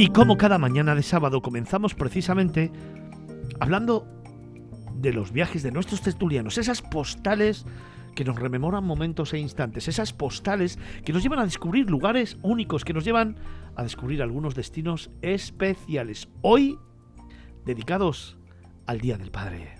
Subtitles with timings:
[0.00, 2.72] Y como cada mañana de sábado comenzamos precisamente
[3.60, 4.08] hablando
[4.94, 7.66] de los viajes de nuestros tertulianos, esas postales
[8.14, 12.84] que nos rememoran momentos e instantes, esas postales que nos llevan a descubrir lugares únicos,
[12.84, 13.36] que nos llevan
[13.76, 16.28] a descubrir algunos destinos especiales.
[16.42, 16.78] Hoy
[17.64, 18.36] dedicados
[18.86, 19.76] al Día del Padre.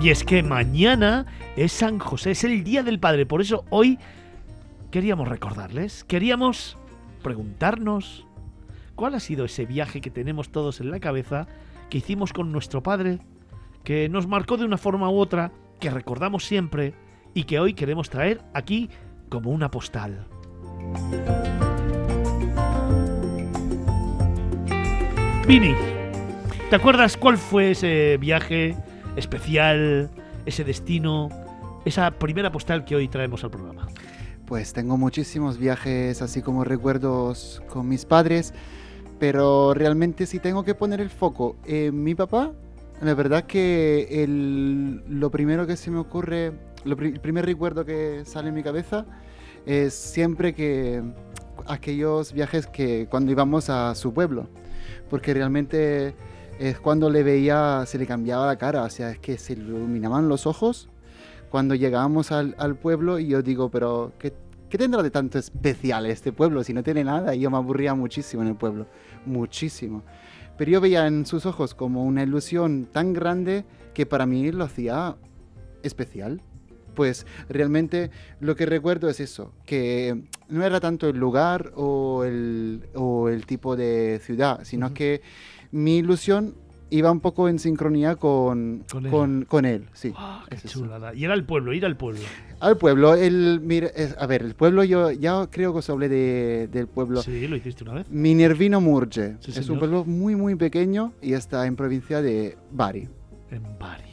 [0.00, 3.26] Y es que mañana es San José, es el Día del Padre.
[3.26, 3.98] Por eso hoy
[4.90, 6.78] queríamos recordarles, queríamos
[7.22, 8.26] preguntarnos
[8.94, 11.48] cuál ha sido ese viaje que tenemos todos en la cabeza,
[11.90, 13.18] que hicimos con nuestro Padre,
[13.84, 16.94] que nos marcó de una forma u otra, que recordamos siempre
[17.34, 18.88] y que hoy queremos traer aquí
[19.28, 20.26] como una postal.
[25.46, 25.74] Vini,
[26.70, 28.76] ¿te acuerdas cuál fue ese viaje?
[29.16, 30.10] especial,
[30.46, 31.28] ese destino,
[31.84, 33.86] esa primera postal que hoy traemos al programa?
[34.46, 38.52] Pues tengo muchísimos viajes así como recuerdos con mis padres,
[39.20, 42.52] pero realmente si tengo que poner el foco en mi papá,
[43.00, 46.52] la verdad que el, lo primero que se me ocurre,
[46.84, 49.06] lo, el primer recuerdo que sale en mi cabeza
[49.66, 51.02] es siempre que
[51.66, 54.48] aquellos viajes que cuando íbamos a su pueblo,
[55.08, 56.14] porque realmente
[56.58, 60.28] es cuando le veía, se le cambiaba la cara, o sea, es que se iluminaban
[60.28, 60.88] los ojos
[61.50, 64.32] cuando llegábamos al, pueblo y yo digo, pero ¿qué,
[64.68, 67.34] ¿qué, tendrá de tanto especial este pueblo si no tiene nada?
[67.34, 68.86] Y yo me aburría muchísimo en el pueblo,
[69.26, 70.02] muchísimo.
[70.56, 74.64] Pero yo veía en sus ojos como una ilusión tan grande que para mí lo
[74.64, 75.16] hacía
[75.82, 76.42] especial.
[76.94, 78.10] Pues realmente
[78.40, 83.46] lo que recuerdo es eso, que no era tanto el lugar o el, o el
[83.46, 85.22] tipo de ciudad, sino que
[85.70, 86.56] mi ilusión
[86.90, 88.84] iba un poco en sincronía con,
[89.48, 89.86] con él.
[89.92, 90.12] sí.
[90.16, 90.44] Ah,
[91.14, 92.20] y era el pueblo, ir al pueblo.
[92.60, 96.68] Al pueblo, el, mira, a ver, el pueblo, yo ya creo que os hablé de,
[96.70, 97.22] del pueblo.
[97.22, 98.10] Sí, lo hiciste una vez.
[98.10, 99.36] Minervino Murge.
[99.46, 103.08] es un pueblo muy, muy pequeño y está en provincia de Bari.
[103.50, 104.04] En Bari.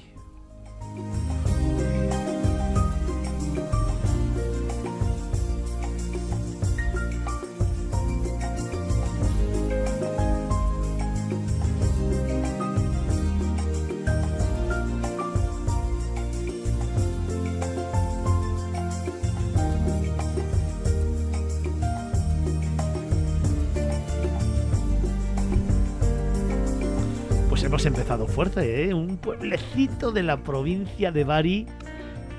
[27.87, 28.93] Empezado fuerte, ¿eh?
[28.93, 31.67] Un pueblecito de la provincia de Bari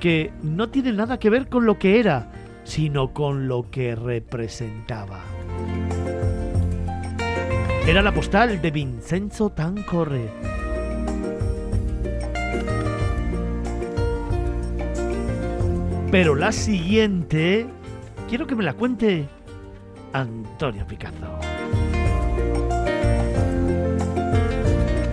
[0.01, 2.31] que no tiene nada que ver con lo que era,
[2.65, 5.21] sino con lo que representaba.
[7.87, 10.29] Era la postal de Vincenzo Tancorre.
[16.11, 17.67] Pero la siguiente,
[18.29, 19.27] quiero que me la cuente
[20.13, 21.48] Antonio Picazo.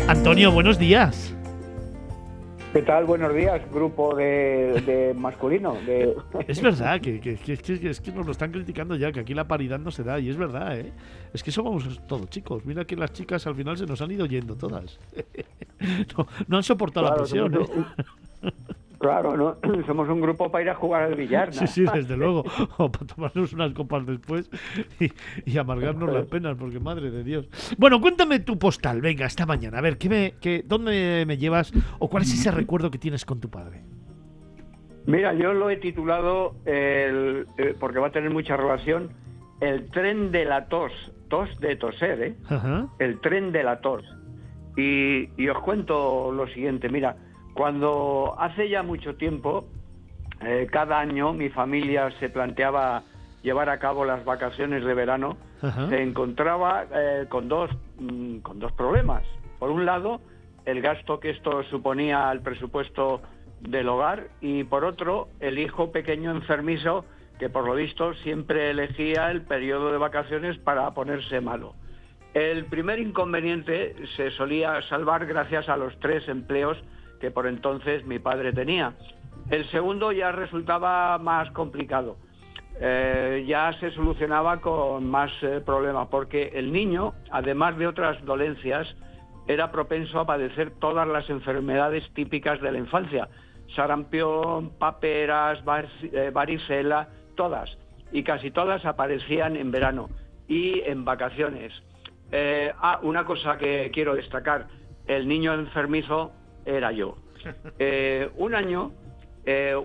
[0.08, 1.36] Antonio, buenos días.
[2.74, 3.06] ¿Qué tal?
[3.06, 5.76] Buenos días, grupo de, masculino.
[6.48, 9.90] Es verdad que, es que nos lo están criticando ya, que aquí la paridad no
[9.90, 10.92] se da, y es verdad, ¿eh?
[11.34, 12.64] Es que somos todos chicos.
[12.66, 15.00] Mira que las chicas al final se nos han ido yendo todas.
[16.48, 17.54] No, han soportado la presión.
[17.54, 18.52] ¿eh?
[18.98, 19.58] Claro, ¿no?
[19.86, 21.54] somos un grupo para ir a jugar al billar.
[21.54, 22.44] Sí, sí, desde luego.
[22.78, 24.50] O para tomarnos unas copas después
[25.46, 27.48] y, amargarnos las penas, porque madre de Dios.
[27.78, 29.78] Bueno, cuéntame tu postal, venga, esta mañana.
[29.78, 33.24] A ver, ¿qué me, qué, ¿dónde me llevas o cuál es ese recuerdo que tienes
[33.26, 33.84] con tu padre?
[35.06, 39.12] Mira, yo lo he titulado, el, eh, porque va a tener mucha relación,
[39.62, 40.92] El tren de la tos.
[41.30, 42.36] Tos de toser, ¿eh?
[43.00, 44.04] El tren de la tos.
[44.78, 47.16] Y, y os cuento lo siguiente, mira.
[47.56, 49.64] Cuando hace ya mucho tiempo,
[50.41, 53.03] eh, cada año mi familia se planteaba
[53.44, 55.38] llevar a cabo las vacaciones de verano,
[55.90, 59.24] se encontraba eh, con, dos, mm, con dos problemas.
[59.58, 60.20] Por un lado,
[60.66, 63.22] el gasto que esto suponía al presupuesto
[63.62, 67.06] del hogar y por otro, el hijo pequeño enfermizo
[67.40, 71.74] que por lo visto siempre elegía el periodo de vacaciones para ponerse malo.
[72.34, 76.78] El primer inconveniente se solía salvar gracias a los tres empleos
[77.20, 78.94] que por entonces mi padre tenía.
[79.50, 82.17] El segundo ya resultaba más complicado.
[82.79, 88.96] Eh, ya se solucionaba con más eh, problemas, porque el niño, además de otras dolencias,
[89.47, 93.29] era propenso a padecer todas las enfermedades típicas de la infancia,
[93.76, 95.59] sarampión, paperas,
[96.02, 97.78] eh, varicela, todas.
[98.12, 100.09] Y casi todas aparecían en verano
[100.47, 101.72] y en vacaciones.
[102.82, 104.67] Ah, una cosa que quiero destacar,
[105.08, 106.34] el niño enfermizo
[106.66, 107.17] era yo.
[107.78, 108.91] Eh, un año,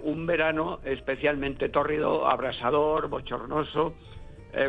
[0.03, 3.95] un verano especialmente tórrido, abrasador, bochornoso,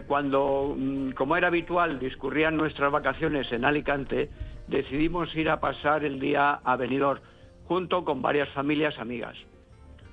[0.08, 4.30] cuando, mm, como era habitual, discurrían nuestras vacaciones en Alicante,
[4.68, 7.22] decidimos ir a pasar el día a Benidorm
[7.66, 9.38] junto con varias familias amigas.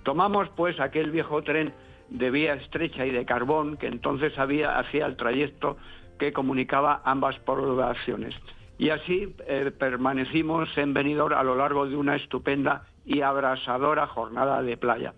[0.05, 1.73] Tomamos pues aquel viejo tren
[2.09, 5.77] de vía estrecha y de carbón que entonces había hacía el trayecto
[6.19, 8.35] que comunicaba ambas poblaciones.
[8.79, 14.63] Y así eh, permanecimos en Benidorm a lo largo de una estupenda y abrasadora jornada
[14.63, 15.15] de playa.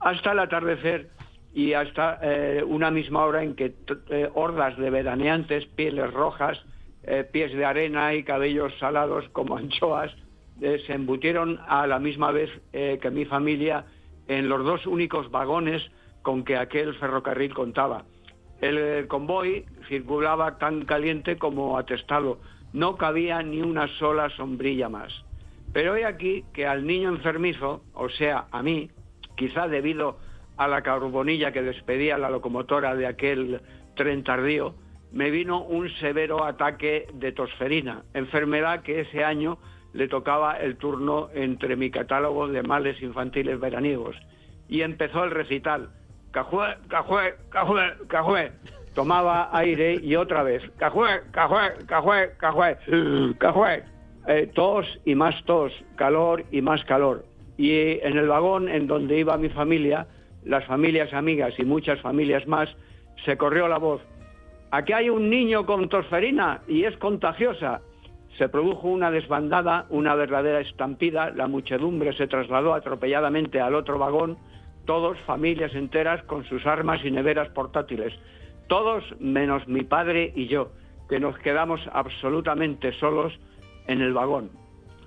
[0.00, 1.08] Hasta el atardecer
[1.54, 3.72] y hasta eh, una misma hora en que
[4.10, 6.60] eh, hordas de veraneantes, pieles rojas,
[7.32, 10.14] pies de arena y cabellos salados como anchoas,
[10.60, 13.86] se embutieron a la misma vez que mi familia
[14.26, 15.80] en los dos únicos vagones
[16.20, 18.04] con que aquel ferrocarril contaba.
[18.60, 22.40] El convoy circulaba tan caliente como atestado,
[22.72, 25.12] no cabía ni una sola sombrilla más.
[25.72, 28.90] Pero he aquí que al niño enfermizo, o sea, a mí,
[29.36, 30.18] quizá debido
[30.56, 33.60] a la carbonilla que despedía la locomotora de aquel
[33.94, 34.74] tren tardío,
[35.12, 39.58] me vino un severo ataque de tosferina, enfermedad que ese año
[39.92, 44.16] le tocaba el turno entre mi catálogo de males infantiles veraniegos.
[44.68, 45.90] Y empezó el recital.
[46.30, 48.52] Cajué, cajué, cajué, cajué.
[48.98, 50.60] Tomaba aire y otra vez.
[50.76, 52.76] Cajué, cajué, cajué, cajué,
[53.38, 53.84] cajué.
[54.26, 57.24] Eh, tos y más tos, calor y más calor.
[57.56, 60.08] Y en el vagón en donde iba mi familia,
[60.44, 62.68] las familias amigas y muchas familias más,
[63.24, 64.02] se corrió la voz.
[64.72, 67.80] Aquí hay un niño con tosferina y es contagiosa
[68.36, 74.38] se produjo una desbandada, una verdadera estampida, la muchedumbre se trasladó atropelladamente al otro vagón,
[74.86, 78.12] todos, familias enteras, con sus armas y neveras portátiles,
[78.68, 80.70] todos menos mi padre y yo,
[81.08, 83.38] que nos quedamos absolutamente solos
[83.86, 84.50] en el vagón.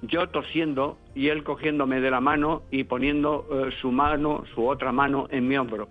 [0.01, 4.91] Yo tosiendo y él cogiéndome de la mano y poniendo eh, su mano, su otra
[4.91, 5.89] mano en mi hombro.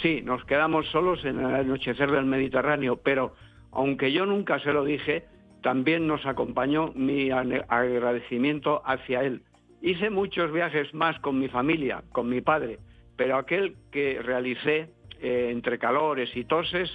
[0.00, 3.34] Sí, nos quedamos solos en el anochecer del Mediterráneo, pero
[3.70, 5.24] aunque yo nunca se lo dije,
[5.62, 9.42] también nos acompañó mi agradecimiento hacia él.
[9.82, 12.78] Hice muchos viajes más con mi familia, con mi padre,
[13.16, 14.88] pero aquel que realicé
[15.20, 16.90] eh, entre calores y toses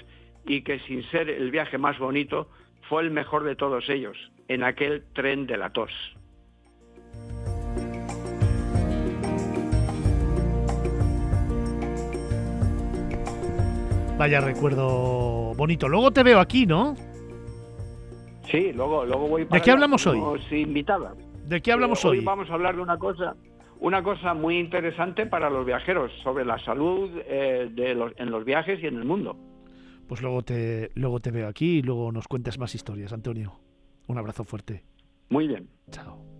[0.45, 2.49] y que sin ser el viaje más bonito
[2.89, 4.17] fue el mejor de todos ellos,
[4.47, 5.91] en aquel tren de la tos.
[14.17, 15.89] Vaya recuerdo bonito.
[15.89, 16.95] Luego te veo aquí, ¿no?
[18.49, 20.21] Sí, luego, luego voy para ¿De qué hablamos hoy?
[20.51, 21.13] invitada.
[21.45, 22.19] ¿De qué hablamos eh, hoy?
[22.21, 23.35] Vamos a hablar de una cosa,
[23.79, 28.45] una cosa muy interesante para los viajeros, sobre la salud eh, de los, en los
[28.45, 29.37] viajes y en el mundo.
[30.07, 33.59] Pues luego te, luego te veo aquí y luego nos cuentas más historias, Antonio.
[34.07, 34.83] Un abrazo fuerte.
[35.29, 35.67] Muy bien.
[35.89, 36.34] Chao.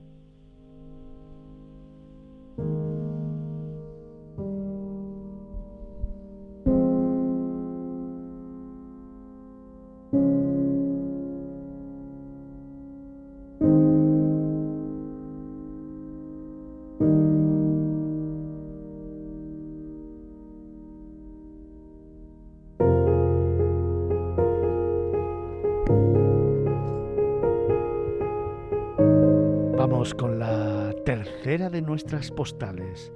[30.14, 33.12] Con la tercera de nuestras postales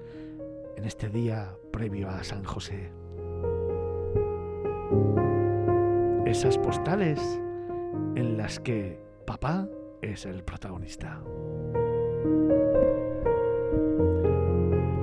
[0.75, 2.91] en este día previo a San José.
[6.25, 7.41] Esas postales
[8.15, 9.67] en las que papá
[10.01, 11.22] es el protagonista.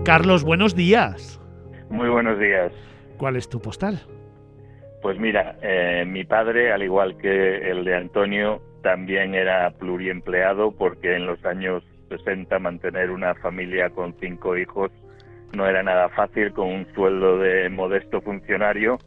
[0.05, 1.41] Carlos, buenos días.
[1.91, 2.73] Muy buenos días.
[3.17, 4.01] ¿Cuál es tu postal?
[5.03, 11.17] Pues mira, eh, mi padre, al igual que el de Antonio, también era pluriempleado porque
[11.17, 14.93] en los años 60 mantener una familia con cinco hijos
[15.53, 18.99] no era nada fácil con un sueldo de modesto funcionario.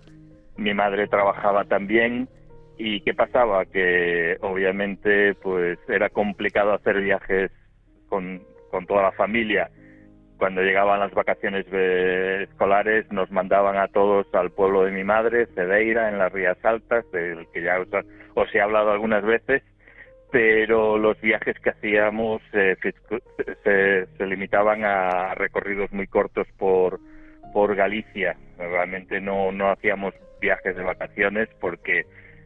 [0.57, 2.27] Mi madre trabajaba también
[2.77, 7.49] y qué pasaba que obviamente pues era complicado hacer viajes
[8.09, 9.69] con, con toda la familia.
[10.37, 16.09] Cuando llegaban las vacaciones escolares nos mandaban a todos al pueblo de mi madre, Cedeira,
[16.09, 17.77] en las Rías Altas, del que ya
[18.35, 19.63] os he hablado algunas veces,
[20.31, 22.75] pero los viajes que hacíamos eh,
[23.63, 26.99] se, limitaban a recorridos muy cortos por,
[27.53, 28.37] por Galicia.
[28.57, 32.05] Realmente no, no hacíamos viajes de vacaciones porque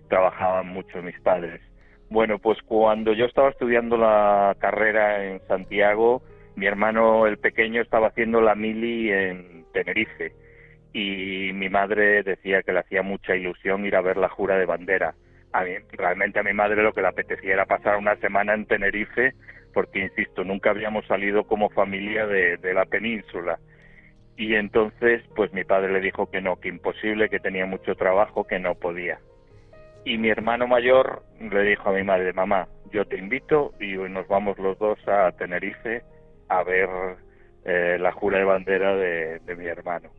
[0.09, 1.61] trabajaban mucho mis padres.
[2.09, 6.21] Bueno, pues cuando yo estaba estudiando la carrera en Santiago,
[6.55, 10.33] mi hermano el pequeño estaba haciendo la mili en Tenerife
[10.93, 14.65] y mi madre decía que le hacía mucha ilusión ir a ver la jura de
[14.65, 15.15] bandera.
[15.53, 19.33] A realmente a mi madre lo que le apetecía era pasar una semana en Tenerife
[19.73, 23.59] porque, insisto, nunca habíamos salido como familia de, la península.
[24.37, 28.45] Y entonces, pues mi padre le dijo que no, que imposible, que tenía mucho trabajo,
[28.45, 29.19] que no podía.
[30.05, 34.27] Y mi hermano mayor le dijo a mi madre, mamá, yo te invito y nos
[34.27, 36.03] vamos los dos a Tenerife
[36.49, 36.89] a ver
[37.65, 40.09] eh, la jura de bandera de, mi hermano.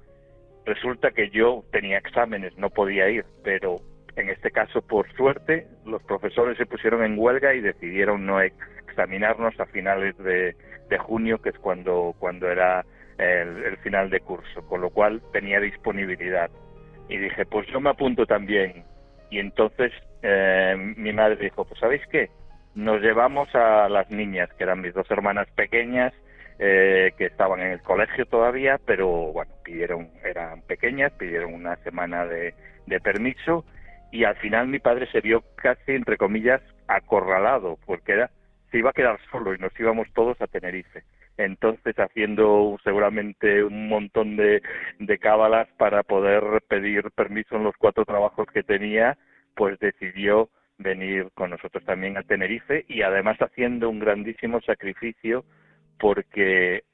[0.65, 3.77] Resulta que yo tenía exámenes, no podía ir, pero
[4.17, 9.59] en este caso, por suerte, los profesores se pusieron en huelga y decidieron no examinarnos
[9.59, 10.55] a finales de,
[10.99, 12.85] junio, que es cuando, cuando era
[13.19, 16.51] el, final de curso, con lo cual tenía disponibilidad.
[17.09, 18.85] Y dije, pues yo me apunto también.
[19.31, 19.93] Y entonces
[20.23, 22.31] eh, mi madre dijo, pues ¿sabéis qué?
[22.77, 26.13] Nos llevamos a las niñas, que eran mis dos hermanas pequeñas,
[26.61, 32.27] eh, que estaban en el colegio todavía, pero bueno, pidieron, eran pequeñas, pidieron una semana
[32.27, 32.55] de,
[33.03, 33.65] permiso
[34.15, 38.31] y al final mi padre se vio casi, entre comillas, acorralado, porque era,
[38.71, 41.03] se iba a quedar solo y nos íbamos todos a Tenerife.
[41.37, 44.63] Entonces, haciendo seguramente un montón de,
[45.21, 49.19] cábalas para poder pedir permiso en los cuatro trabajos que tenía,
[49.57, 55.45] pues decidió venir con nosotros también a Tenerife y además haciendo un grandísimo sacrificio
[55.99, 56.85] porque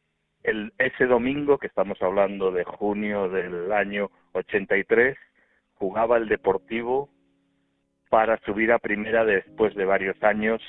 [0.42, 5.18] el, ese domingo, que estamos hablando de junio del año 83,
[5.80, 7.08] jugaba el Deportivo
[8.10, 10.62] para subir a primera después de varios años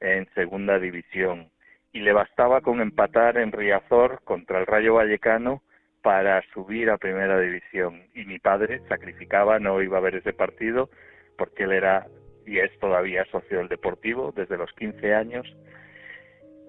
[0.00, 1.50] en segunda división.
[1.92, 5.62] Y le bastaba con empatar en Riazor contra el Rayo Vallecano
[6.00, 8.04] para subir a primera división.
[8.14, 10.88] Y mi padre sacrificaba, no iba a ver ese partido,
[11.36, 12.06] porque él era
[12.46, 15.46] y es todavía socio del Deportivo desde los 15 años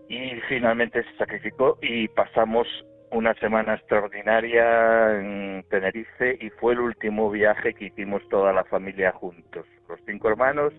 [0.07, 2.67] y finalmente se sacrificó y pasamos
[3.13, 9.11] una semana extraordinaria en Tenerife y fue el último viaje que hicimos toda la familia
[9.11, 10.73] juntos, los cinco hermanos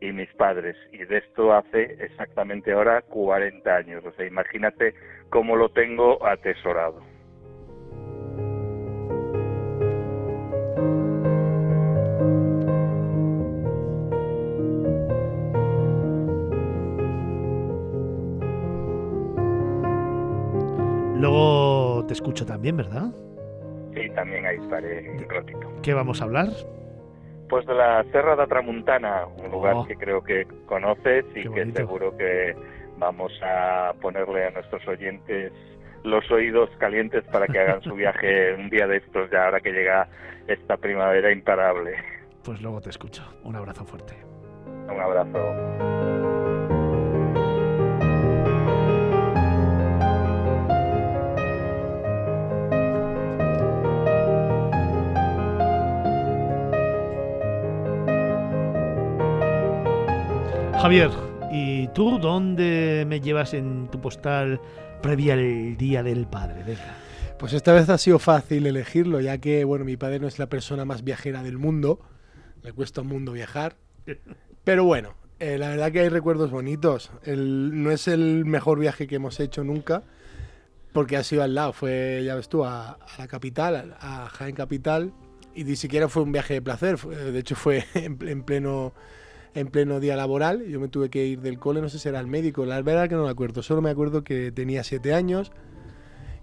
[0.00, 0.76] y mis padres.
[0.92, 4.04] Y de esto hace exactamente ahora 40 años.
[4.04, 4.94] O sea, imagínate
[5.30, 7.02] cómo lo tengo atesorado.
[22.46, 23.10] También, ¿verdad?
[23.94, 25.72] Sí, también ahí estaré un ratito.
[25.82, 26.48] ¿Qué vamos a hablar?
[27.48, 29.84] Pues de la Serra de Tramuntana, un lugar oh.
[29.84, 32.54] que creo que conoces y que seguro que
[32.98, 35.52] vamos a ponerle a nuestros oyentes
[36.04, 39.72] los oídos calientes para que hagan su viaje un día de estos, ya ahora que
[39.72, 40.08] llega
[40.46, 41.96] esta primavera imparable.
[42.44, 43.22] Pues luego te escucho.
[43.42, 44.14] Un abrazo fuerte.
[44.88, 45.89] Un abrazo.
[60.80, 61.10] Javier,
[61.52, 64.62] ¿y tú dónde me llevas en tu postal
[65.02, 66.78] previa al Día del Padre?
[67.38, 70.46] Pues esta vez ha sido fácil elegirlo, ya que bueno, mi padre no es la
[70.46, 72.00] persona más viajera del mundo,
[72.62, 73.76] le cuesta un mundo viajar,
[74.64, 77.12] pero bueno, eh, la verdad que hay recuerdos bonitos.
[77.26, 80.04] no es el mejor viaje que hemos hecho nunca,
[80.94, 85.12] porque ha sido al lado, fue, ya ves tú, a, la capital, a Jaén Capital,
[85.54, 88.94] y ni siquiera fue un viaje de placer, de hecho fue en pleno
[89.54, 90.64] en pleno día laboral.
[90.66, 93.08] Yo me tuve que ir del cole, no sé si era el médico, la verdad
[93.08, 93.62] que no me acuerdo.
[93.62, 95.52] Solo me acuerdo que tenía siete años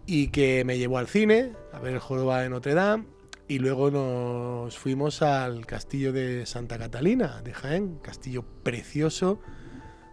[0.05, 3.05] y que me llevó al cine a ver el Joroba de Notre Dame.
[3.49, 9.39] Y luego nos fuimos al castillo de Santa Catalina, de Jaén, castillo precioso,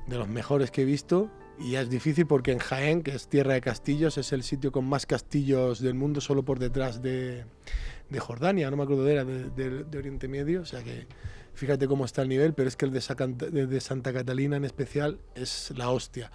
[0.06, 1.30] de los mejores que he visto.
[1.58, 4.70] Y ya es difícil porque en Jaén, que es tierra de castillos, es el sitio
[4.70, 7.44] con más castillos del mundo, solo por detrás de,
[8.08, 10.62] de Jordania, no me acuerdo de era, de Oriente Medio.
[10.62, 11.08] O sea que
[11.54, 15.72] fíjate cómo está el nivel, pero es que el de, Santa Catalina en especial es
[15.76, 16.30] la hostia.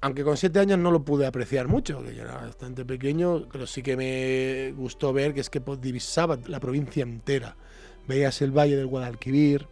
[0.00, 3.66] Aunque con siete años no lo pude apreciar mucho, que yo era bastante pequeño, pero
[3.66, 7.56] sí que me gustó ver que es que divisaba la provincia entera.
[8.06, 9.66] Veías el valle del Guadalquivir,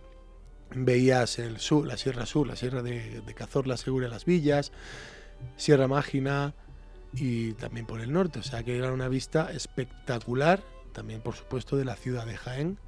[0.74, 4.72] veías el sur, la Sierra Sur, la Sierra de, de Cazorla, Segura, Las Villas,
[5.56, 6.54] Sierra Mágina
[7.12, 8.38] y también por el norte.
[8.38, 12.78] O sea que era una vista espectacular, también por supuesto de la ciudad de Jaén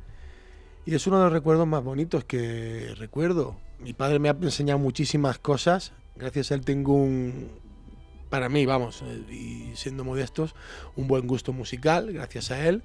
[0.87, 3.57] y es uno de los recuerdos más bonitos que recuerdo.
[3.79, 5.93] Mi padre me ha enseñado muchísimas cosas.
[6.17, 7.49] Gracias a él tengo un,
[8.29, 10.55] para mí, vamos, eh, y siendo modestos,
[10.97, 12.83] un buen gusto musical, gracias a él.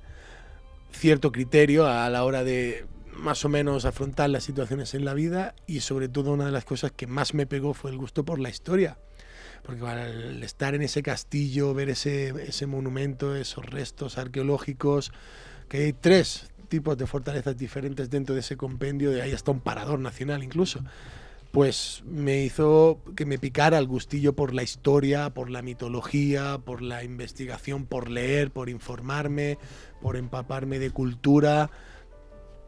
[0.92, 5.54] Cierto criterio a la hora de más o menos afrontar las situaciones en la vida
[5.68, 8.40] y sobre todo una de las cosas que más me pegó fue el gusto por
[8.40, 8.98] la historia.
[9.64, 15.12] porque al estar en ese castillo, ver ese, ese monumento, esos restos arqueológicos,
[15.68, 19.60] que hay tres tipos de fortalezas diferentes dentro de ese compendio, de ahí hasta un
[19.60, 20.82] parador nacional incluso
[21.52, 26.82] pues me hizo que me picara el gustillo por la historia, por la mitología, por
[26.82, 29.58] la investigación, por leer, por informarme,
[30.02, 31.72] por empaparme de cultura,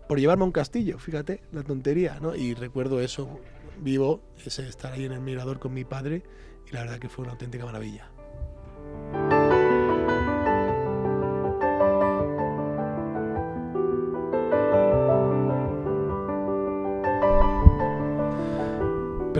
[0.07, 2.35] por llevarme a un castillo, fíjate, la tontería, ¿no?
[2.35, 3.39] Y recuerdo eso
[3.79, 6.23] vivo, ese estar ahí en el mirador con mi padre,
[6.67, 8.09] y la verdad que fue una auténtica maravilla.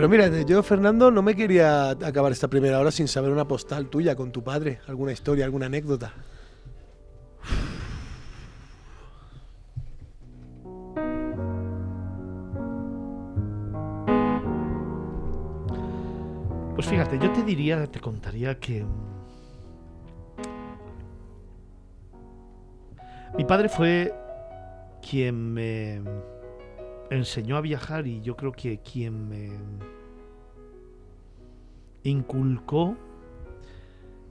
[0.01, 3.85] Pero mira, yo, Fernando, no me quería acabar esta primera hora sin saber una postal
[3.85, 6.11] tuya con tu padre, alguna historia, alguna anécdota.
[16.73, 18.83] Pues fíjate, yo te diría, te contaría que...
[23.37, 24.11] Mi padre fue
[25.07, 26.01] quien me
[27.11, 29.51] enseñó a viajar y yo creo que quien me
[32.03, 32.97] inculcó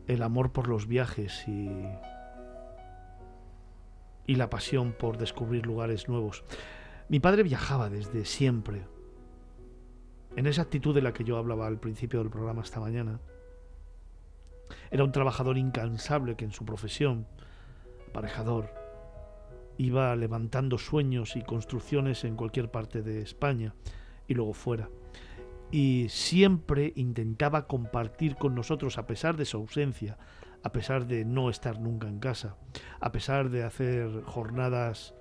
[0.07, 1.71] el amor por los viajes y,
[4.27, 6.43] y la pasión por descubrir lugares nuevos.
[7.09, 8.87] Mi padre viajaba desde siempre,
[10.37, 13.21] en esa actitud de la que yo hablaba al principio del programa esta mañana.
[14.91, 17.27] Era un trabajador incansable que en su profesión,
[18.09, 18.80] aparejador,
[19.81, 23.75] iba levantando sueños y construcciones en cualquier parte de España
[24.29, 24.91] y luego fuera.
[25.71, 30.19] Y siempre intentaba compartir con nosotros, a pesar de su ausencia,
[30.63, 32.57] a pesar de no estar nunca en casa,
[33.01, 35.15] a pesar de hacer jornadas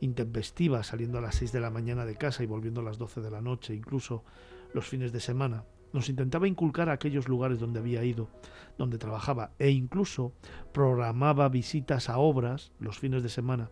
[0.00, 3.20] intempestivas, saliendo a las 6 de la mañana de casa y volviendo a las 12
[3.20, 4.24] de la noche, incluso
[4.72, 5.64] los fines de semana.
[5.94, 8.28] Nos intentaba inculcar aquellos lugares donde había ido,
[8.76, 10.32] donde trabajaba, e incluso
[10.72, 13.70] programaba visitas a obras los fines de semana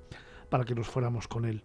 [0.49, 1.65] para que nos fuéramos con él.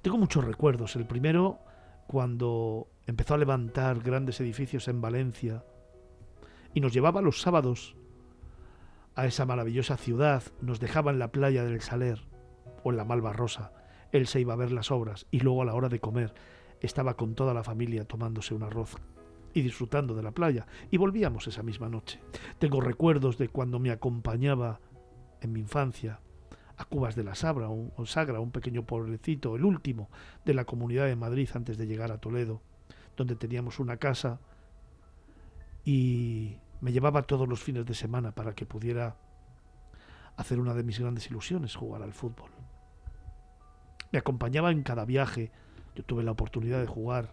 [0.00, 0.96] Tengo muchos recuerdos.
[0.96, 1.58] El primero,
[2.06, 5.62] cuando empezó a levantar grandes edificios en Valencia
[6.72, 7.96] y nos llevaba los sábados
[9.14, 12.22] a esa maravillosa ciudad, nos dejaba en la playa del Saler
[12.82, 13.72] o en la Malvarrosa.
[14.10, 16.32] Él se iba a ver las obras y luego a la hora de comer
[16.80, 18.96] estaba con toda la familia tomándose un arroz
[19.56, 22.20] y disfrutando de la playa, y volvíamos esa misma noche.
[22.58, 24.80] Tengo recuerdos de cuando me acompañaba
[25.40, 26.20] en mi infancia
[26.76, 30.10] a Cubas de la Sabra, un, Sagra, un pequeño pueblecito, el último
[30.44, 32.60] de la comunidad de Madrid antes de llegar a Toledo,
[33.16, 34.40] donde teníamos una casa
[35.82, 39.16] y me llevaba todos los fines de semana para que pudiera
[40.36, 42.50] hacer una de mis grandes ilusiones, jugar al fútbol.
[44.12, 45.50] Me acompañaba en cada viaje.
[45.94, 47.30] Yo tuve la oportunidad de jugar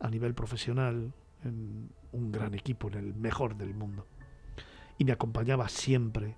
[0.00, 1.12] a nivel profesional
[1.44, 4.06] en un gran equipo, en el mejor del mundo.
[4.98, 6.36] Y me acompañaba siempre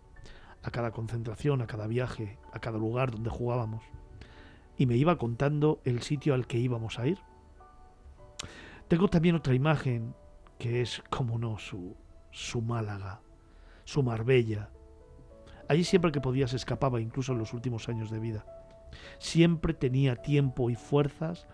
[0.63, 3.83] a cada concentración, a cada viaje, a cada lugar donde jugábamos.
[4.77, 7.19] Y me iba contando el sitio al que íbamos a ir.
[8.89, 10.15] Tengo también otra imagen
[10.59, 11.97] que es, como no, su,
[12.31, 13.21] su Málaga,
[13.85, 14.71] su Marbella.
[15.69, 18.47] Allí siempre que podía se escapaba, incluso en los últimos años de vida.
[19.19, 21.47] Siempre tenía tiempo y fuerzas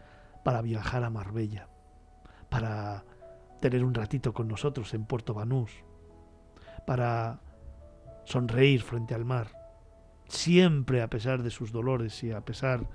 [0.45, 1.69] para viajar a Marbella,
[2.49, 3.05] para
[3.61, 5.71] tener un ratito con nosotros en Puerto Banús,
[6.87, 7.41] para
[8.25, 9.53] sonreír frente al mar,
[10.29, 12.89] siempre a pesar de sus dolores y a pesar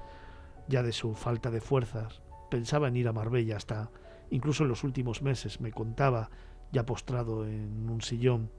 [0.67, 3.89] ya de su falta de fuerzas, pensaba en ir a Marbella hasta
[4.29, 6.29] incluso en los últimos meses me contaba,
[6.71, 8.49] ya postrado en un sillón,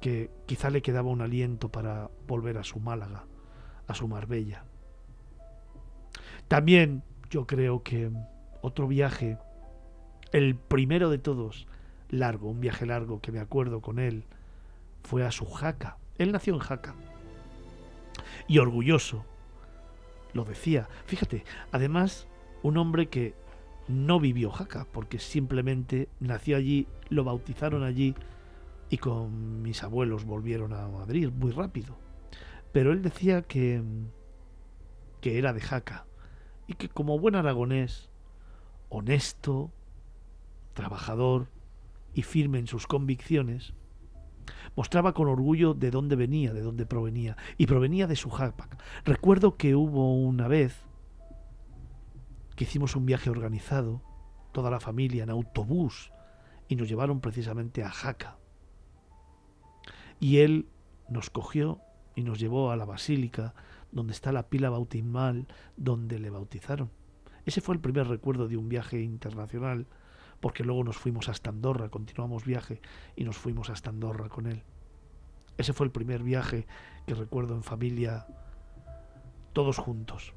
[0.00, 3.24] que quizá le quedaba un aliento para volver a su Málaga,
[3.86, 4.64] a su Marbella.
[6.48, 8.10] También yo creo que
[8.60, 9.38] otro viaje
[10.32, 11.66] el primero de todos,
[12.08, 14.24] largo, un viaje largo que me acuerdo con él,
[15.02, 15.98] fue a su Jaca.
[16.18, 16.94] Él nació en Jaca.
[18.46, 19.24] Y orgulloso,
[20.32, 20.88] lo decía.
[21.06, 22.26] Fíjate, además,
[22.62, 23.34] un hombre que
[23.88, 28.14] no vivió Jaca, porque simplemente nació allí, lo bautizaron allí
[28.88, 31.96] y con mis abuelos volvieron a Madrid muy rápido.
[32.72, 33.82] Pero él decía que,
[35.20, 36.06] que era de Jaca
[36.66, 38.10] y que como buen aragonés,
[38.88, 39.72] honesto,
[40.74, 41.48] trabajador
[42.14, 43.74] y firme en sus convicciones,
[44.76, 48.82] mostraba con orgullo de dónde venía, de dónde provenía, y provenía de su Japac.
[49.04, 50.82] Recuerdo que hubo una vez
[52.56, 54.02] que hicimos un viaje organizado,
[54.52, 56.12] toda la familia en autobús,
[56.68, 58.38] y nos llevaron precisamente a Jaca.
[60.20, 60.68] Y él
[61.08, 61.80] nos cogió
[62.14, 63.54] y nos llevó a la basílica,
[63.92, 66.90] donde está la pila bautismal, donde le bautizaron.
[67.44, 69.86] Ese fue el primer recuerdo de un viaje internacional
[70.40, 72.80] porque luego nos fuimos hasta Andorra, continuamos viaje
[73.14, 74.62] y nos fuimos hasta Andorra con él.
[75.58, 76.66] Ese fue el primer viaje
[77.06, 78.26] que recuerdo en familia,
[79.52, 80.32] todos juntos.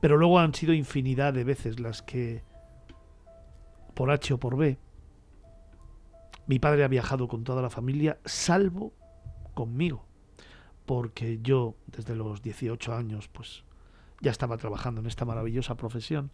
[0.00, 2.42] Pero luego han sido infinidad de veces las que,
[3.94, 4.78] por H o por B,
[6.48, 8.92] mi padre ha viajado con toda la familia, salvo
[9.54, 10.04] conmigo,
[10.86, 13.64] porque yo desde los 18 años pues
[14.20, 16.32] ya estaba trabajando en esta maravillosa profesión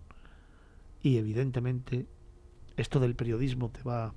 [1.03, 2.07] y evidentemente
[2.77, 4.15] esto del periodismo te va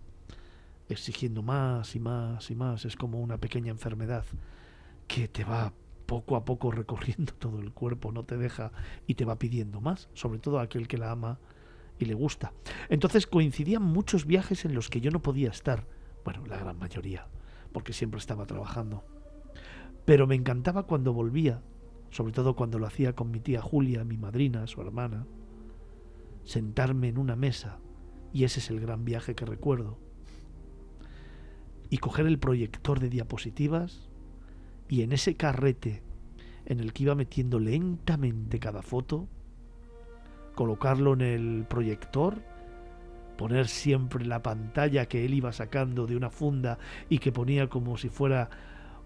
[0.89, 4.25] exigiendo más y más y más, es como una pequeña enfermedad
[5.07, 5.73] que te va
[6.05, 8.71] poco a poco recorriendo todo el cuerpo, no te deja
[9.07, 11.39] y te va pidiendo más, sobre todo aquel que la ama
[11.99, 12.53] y le gusta.
[12.89, 15.87] Entonces coincidían muchos viajes en los que yo no podía estar,
[16.25, 17.27] bueno, la gran mayoría,
[17.71, 19.03] porque siempre estaba trabajando.
[20.05, 21.61] Pero me encantaba cuando volvía,
[22.09, 25.25] sobre todo cuando lo hacía con mi tía Julia, mi madrina, su hermana,
[26.43, 27.79] sentarme en una mesa,
[28.33, 29.99] y ese es el gran viaje que recuerdo,
[31.89, 34.09] y coger el proyector de diapositivas
[34.87, 36.03] y en ese carrete
[36.65, 39.27] en el que iba metiendo lentamente cada foto,
[40.55, 42.41] colocarlo en el proyector,
[43.37, 46.77] poner siempre la pantalla que él iba sacando de una funda
[47.09, 48.49] y que ponía como si fuera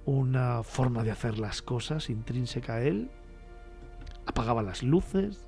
[0.05, 3.09] una forma de hacer las cosas intrínseca a él,
[4.27, 5.47] apagaba las luces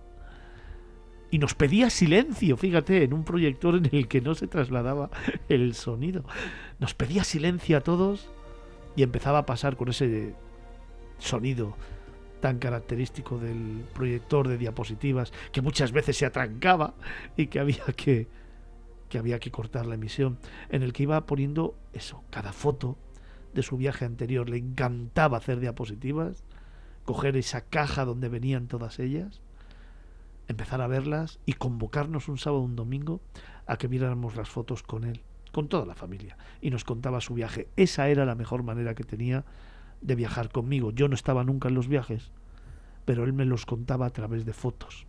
[1.29, 5.09] y nos pedía silencio, fíjate, en un proyector en el que no se trasladaba
[5.49, 6.23] el sonido.
[6.79, 8.29] Nos pedía silencio a todos
[8.95, 10.33] y empezaba a pasar con ese
[11.19, 11.75] sonido
[12.39, 16.93] tan característico del proyector de diapositivas que muchas veces se atrancaba
[17.35, 18.27] y que había que
[19.09, 20.37] que había que cortar la emisión
[20.69, 22.97] en el que iba poniendo eso cada foto
[23.53, 26.43] de su viaje anterior le encantaba hacer diapositivas
[27.05, 29.41] coger esa caja donde venían todas ellas
[30.47, 33.21] empezar a verlas y convocarnos un sábado un domingo
[33.65, 37.33] a que viéramos las fotos con él con toda la familia y nos contaba su
[37.33, 39.43] viaje esa era la mejor manera que tenía
[40.01, 40.91] de viajar conmigo.
[40.91, 42.31] Yo no estaba nunca en los viajes,
[43.05, 45.07] pero él me los contaba a través de fotos.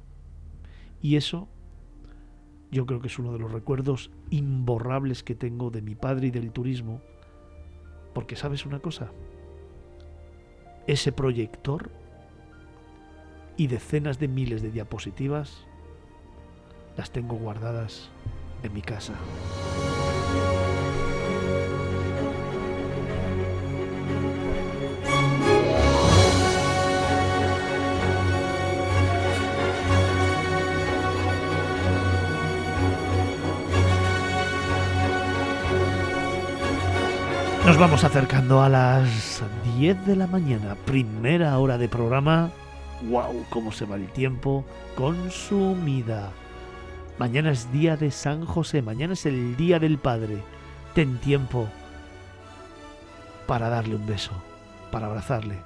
[1.03, 1.48] Y eso
[2.70, 6.31] yo creo que es uno de los recuerdos imborrables que tengo de mi padre y
[6.31, 7.01] del turismo,
[8.14, 9.12] porque sabes una cosa,
[10.87, 11.90] ese proyector
[13.59, 15.66] y decenas de miles de diapositivas
[16.97, 18.09] las tengo guardadas
[18.62, 19.14] en mi casa.
[37.66, 39.42] Nos vamos acercando a las
[39.77, 42.51] 10 de la mañana, primera hora de programa.
[43.03, 43.45] ¡Wow!
[43.51, 44.65] ¿Cómo se va el tiempo?
[44.97, 46.33] Consumida.
[47.19, 50.43] Mañana es día de San José, mañana es el día del Padre.
[50.95, 51.69] Ten tiempo
[53.47, 54.33] para darle un beso,
[54.91, 55.59] para abrazarle,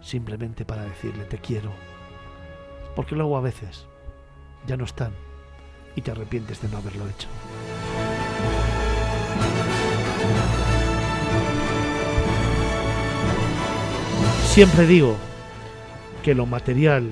[0.00, 1.72] simplemente para decirle te quiero.
[2.96, 3.86] Porque luego a veces
[4.66, 5.12] ya no están
[5.94, 7.28] y te arrepientes de no haberlo hecho.
[14.44, 15.16] Siempre digo
[16.22, 17.10] que lo material,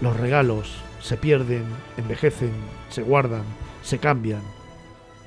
[0.00, 1.64] los regalos, se pierden,
[1.96, 2.52] envejecen,
[2.88, 3.44] se guardan,
[3.82, 4.40] se cambian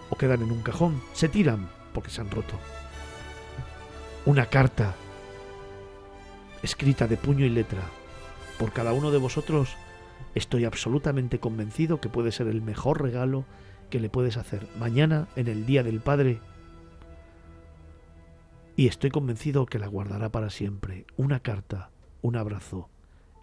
[0.10, 2.56] o quedan en un cajón, se tiran porque se han roto.
[4.26, 4.96] Una carta
[6.64, 7.84] escrita de puño y letra
[8.58, 9.78] por cada uno de vosotros,
[10.36, 13.46] estoy absolutamente convencido que puede ser el mejor regalo
[13.90, 16.42] que le puedes hacer mañana en el Día del Padre
[18.76, 21.06] y estoy convencido que la guardará para siempre.
[21.16, 22.90] Una carta, un abrazo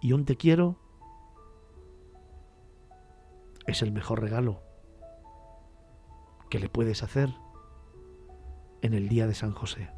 [0.01, 0.77] y un te quiero
[3.67, 4.63] es el mejor regalo
[6.51, 7.31] que le puedes hacer
[8.83, 9.91] en el día de San José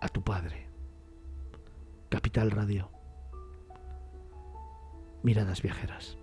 [0.00, 0.68] a tu padre.
[2.08, 2.90] Capital Radio.
[5.22, 6.18] Miradas viajeras.